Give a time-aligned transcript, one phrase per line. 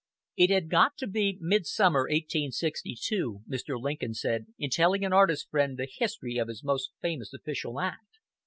[0.35, 3.79] "It had got to be midsummer, 1862," Mr.
[3.79, 8.17] Lincoln said, in telling an artist friend the history of his most famous official act.